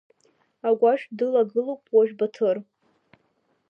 [0.67, 2.57] Агәашә дылагылоуп уажә Баҭыр.